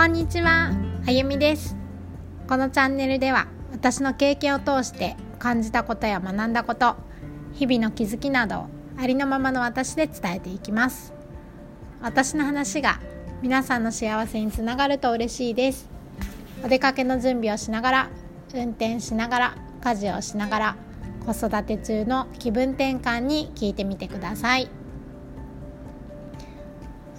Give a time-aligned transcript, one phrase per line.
[0.00, 0.70] こんにちは、
[1.06, 1.76] あゆみです。
[2.48, 6.96] このチャンネルでは私の経験を通して感じたことや学んだこと
[7.52, 8.64] 日々の気づきなど
[8.96, 11.12] ありのままの私で伝えていきます。
[12.00, 12.98] 私の話が
[13.42, 15.90] 皆さんの幸せにつながると嬉しいです。
[16.64, 18.10] お出かけの準備をしながら
[18.54, 20.76] 運転しながら家事をしながら
[21.26, 24.79] 子育て中の気分転換に聞いてみてください。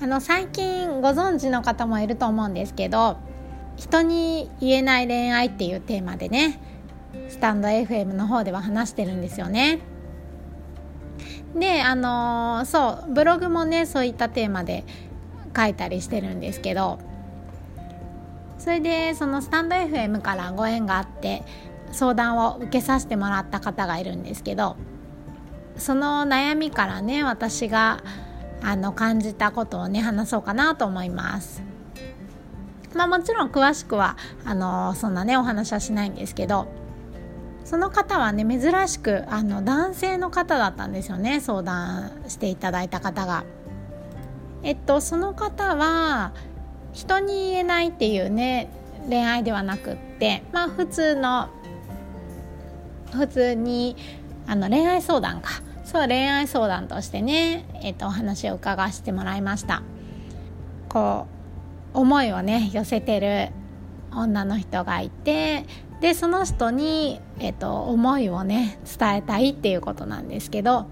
[0.03, 3.17] あの最近ご存知の方もいると思うんですけど
[3.77, 6.59] 人に言えない恋愛っていうテーマでね
[7.29, 9.79] スタンド FM の方では話してるんですよね。
[11.55, 14.85] であの、そうブログもねそういったテーマで
[15.55, 16.97] 書いたりしてるんですけど
[18.57, 21.43] それでそのスタンド FM からご縁があって
[21.91, 24.77] 相談を受けさせてもらった方がいるんですけど
[25.77, 28.01] その悩みからね私が
[28.63, 31.61] あの感じたことをね話そうかなと思います。
[32.93, 36.67] まあ、もちろん詳しくはあのそんなねお話はしないんですけど
[37.63, 43.43] その方はね珍しくあの男性の方だったんですよね相談していただいた方が。
[44.63, 46.33] えっとその方は
[46.93, 48.69] 人に言えないっていうね
[49.09, 51.49] 恋愛ではなくってまあ普通の
[53.11, 53.95] 普通に
[54.47, 55.49] あの恋愛相談か
[55.91, 59.83] そう恋愛相談としてね、えっと、お話を伺わせてもらいました。
[60.87, 61.27] こ
[61.93, 63.49] う思いをね寄せてる
[64.13, 65.65] 女の人がいて
[65.99, 70.85] でその人に、えっと、思いをね伝えたいっていうことなんですけど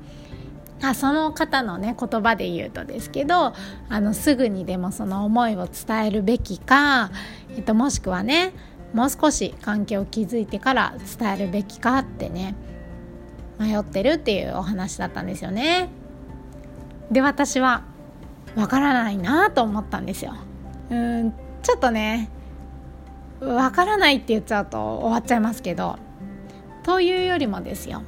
[0.82, 3.54] あその方のね言葉で言うとですけど
[3.88, 7.10] あのすぐにでもその思いを伝えるべきか、
[7.56, 8.54] えっと、もしくはね
[8.94, 12.56] もう少し関係を築いてから伝えるべきかってね
[13.60, 15.90] 迷ってるっていうお話だったんですよね。
[17.12, 17.84] で私は
[18.56, 20.34] わからないなと思ったんですよ。
[20.90, 22.30] うんちょっとね
[23.42, 25.98] わからないって言っちゃうと終わっちゃいますけど
[26.84, 28.02] というよりもですよ。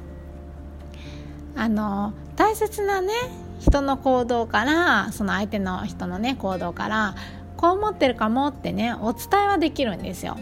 [1.54, 3.12] あの大切なね
[3.60, 7.14] 人の行動からその相手の人のね行動から
[7.56, 10.36] こう思ってるかもってねお伝えはできるんですよ。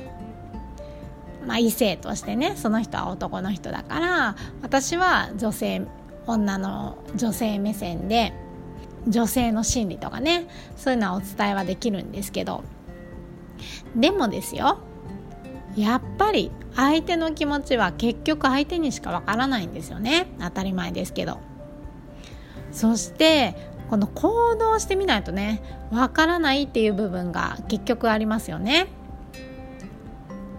[1.47, 5.83] まあ、異性としてねその人は男の人だから私は女性
[6.27, 8.33] 女の女性目線で
[9.09, 10.47] 女性の心理とかね
[10.77, 12.63] そういうのはお伝えはできるんですけど
[13.97, 14.81] でもですよ
[15.77, 20.29] やっぱり相手の気持ちは結局相手にしかわからないんですよね。
[20.41, 21.39] 当たり前ですけど。
[22.73, 23.57] そして
[23.89, 28.87] この行動してみないとねわからないっていう部分が結局ありますよね。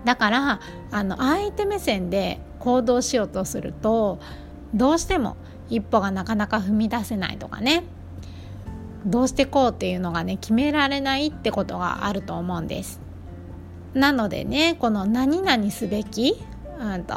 [0.05, 0.59] だから
[0.91, 4.19] あの相手目線で行動しようとすると
[4.73, 5.37] どうしても
[5.69, 7.83] 一歩がなかなか踏み出せないとかね。
[9.05, 12.99] どうしてこうっていうのがね決められないってことがあると思うんです。
[13.93, 16.35] なのでねこの何々すべき、
[16.79, 17.15] うんと、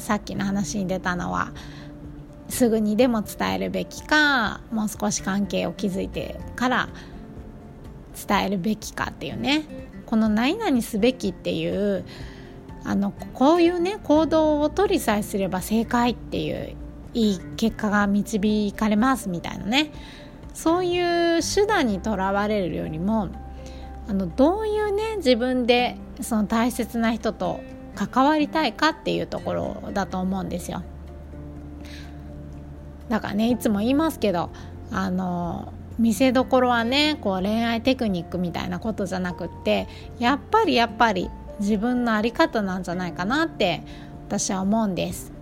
[0.00, 1.52] さっきの話に出たのは
[2.48, 6.88] すぐにでも伝えるべきかもう少し関係を築いてから
[8.28, 9.64] 伝えるべきかっていうね。
[10.06, 12.04] この何々すべきっていう
[12.84, 16.76] あのこういうね行動を取りさえすれば正解っていう
[17.14, 19.90] いい結果が導かれますみたいなね。
[20.54, 23.28] そういう手段にとらわれるよりも
[24.08, 27.60] あのどういうね自分でその大切な人と
[27.94, 30.82] 関わりたいかっていうところだと思うんですよ。
[33.08, 34.50] だからねいつも言いますけど
[34.90, 41.30] あの見せどころはねこう恋愛テクニックみたいなことじゃなくってやっぱりやっぱり
[41.60, 43.82] 自分の在り方なんじゃないかなって
[44.26, 45.32] 私は思うんです。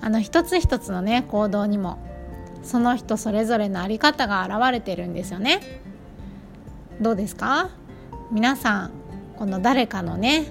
[0.00, 1.98] あの一つ一つのね行動にも
[2.62, 5.60] その人それぞれの在り方が現れてるんですよね。
[7.00, 7.70] どうですか？
[8.32, 8.90] 皆さん
[9.36, 10.46] この誰かのね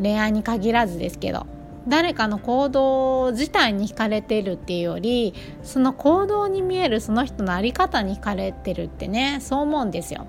[0.00, 1.46] 恋愛に限らずですけど
[1.88, 10.26] 誰かの行動自体に惹かれてるっていうよりその行動に見えるその人の在り方に惹かれてるってねそう思うんですよ。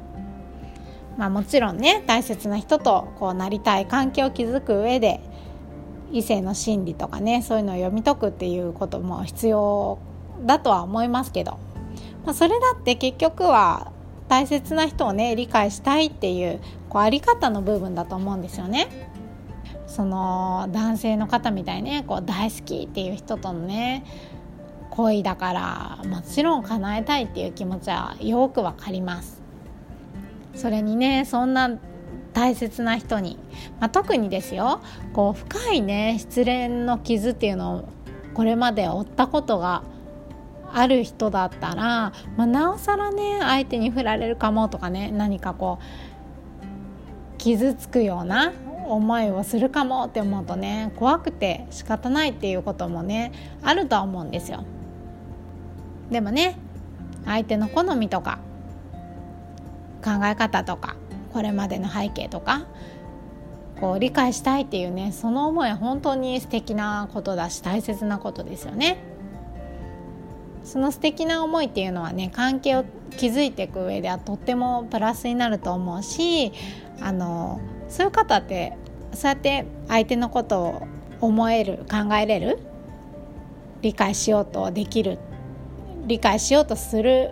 [1.18, 5.20] まあもちろんね大切な人とこうなりたい関係を築く上で
[6.12, 9.98] 異性の心理とかねそういうのを読み解くっていうことも必要
[10.46, 11.58] だとは思いますけど、
[12.24, 13.92] まあ、それだって結局は
[14.30, 16.60] 大切な人をね理解したいっていう
[16.90, 19.07] こうあり方の部分だと思うんですよね。
[19.98, 24.06] その男性の方みたいねこう大好きっていう人とのね
[24.92, 29.42] 恋だからもちろん叶えたいっていう気持ちはよくわかります。
[30.54, 31.80] それにねそんな
[32.34, 33.40] 大切な人に、
[33.80, 34.82] まあ、特にですよ
[35.14, 37.90] こう深いね失恋の傷っていうのを
[38.36, 39.82] これまで負ったことが
[40.72, 48.54] ある人だったら、まあ、なおさらね相手に振られるかもとかね何かこう傷つくような
[48.94, 53.32] 思いをするかもって思うとね怖くて仕方ないっていうこともね
[53.62, 54.64] あるとは思うんですよ
[56.10, 56.58] でもね
[57.26, 58.40] 相手の好みとか
[60.04, 60.96] 考え方とか
[61.34, 62.66] これまでの背景とか
[63.80, 68.98] こう理解したいっていうねその思いは本当に素敵なことだし大切なことですよね。
[70.64, 72.84] その素敵な思いっていうのはね関係を
[73.16, 76.52] 築いていく上ではとってもプラスになると思うし
[77.00, 78.78] あのそういう方って
[79.14, 80.88] そうやって相手のことを
[81.22, 82.60] 思える考えれる？
[83.82, 85.18] 理解しようとできる？
[86.06, 87.32] 理解しようとする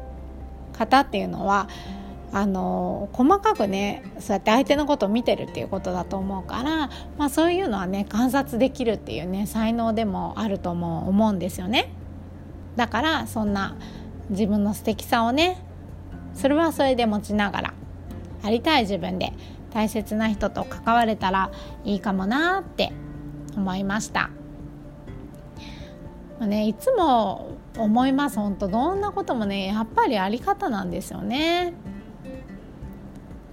[0.73, 1.69] 方っていうのは
[2.31, 11.93] あの細かくねそうやって相手のことを見てるっていうことだと思うから、まあ、そういうのはね観察できるっていうね才能でもあるとも思うんですよね。
[12.75, 13.77] だからそんな
[14.29, 15.63] 自分の素敵さをね
[16.33, 17.73] それはそれで持ちながら
[18.43, 19.31] ありたい自分で
[19.75, 21.51] 大切な人と関われたら
[21.83, 22.93] いいかもなって
[23.57, 24.29] 思いました。
[26.39, 31.73] まあね、いつも思います本当どんなこともねやっぱりあり方なんですよね。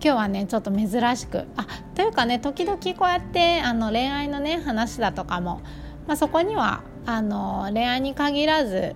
[0.00, 1.66] 今日はねちょっと珍しくあ
[1.96, 5.60] というかね時々こうやってあの恋愛のね話だとかも、
[6.06, 8.94] まあ、そこにはあの恋愛に限らず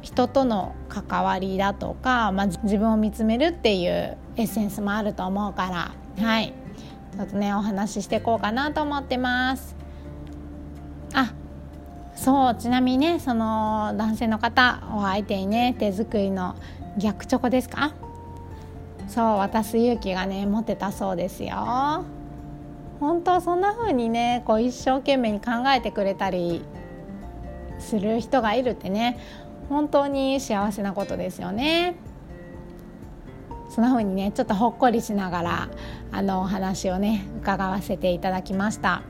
[0.00, 6.24] 人との関わりだとか、まあ、自分を見つめるっていうエッセンスもあると思うから。
[6.24, 6.52] はい。
[7.14, 9.76] ちょっとねお話ししていこうかなと思ってます。
[11.12, 11.34] あ
[12.14, 16.56] そうちなみにねその男性の方お相手にね手作りの
[16.96, 17.94] 逆チョコですか？
[19.08, 22.04] そう渡す勇気がね持てたそうですよ。
[23.00, 26.64] 本当そんな風にねこう一生懸命に考えてくれたり
[27.78, 29.18] する人がいるってね
[29.68, 31.96] 本当に幸せなことですよね。
[33.74, 35.68] そんな風にねちょっとほっこりしながら
[36.10, 39.02] あのお話をね伺わせていただきました。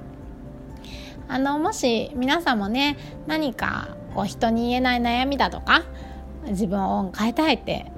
[1.29, 5.83] あのもし皆さんもね何かこう人に言えない悩みだとか
[6.47, 7.91] 自分を変えたいって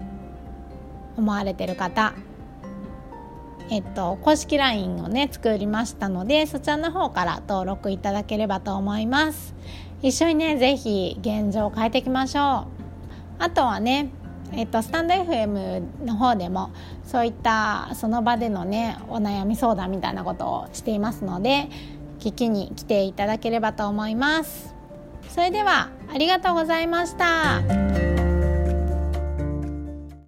[1.16, 2.14] 思われてる方
[3.70, 9.54] えっと、公式 LINE をね作りましたのでそちらの方から登録いただければと思います。
[10.02, 12.68] 一緒にね是非現状を変えていきましょ
[13.40, 13.42] う。
[13.42, 14.10] あとはね
[14.56, 16.70] えっと、スタンド FM の方でも
[17.04, 21.68] そういったその場でのねお悩み相談みたいなことをしていますので
[22.20, 24.74] 聞きに来ていただければと思います
[25.28, 28.13] それではありがとうございました。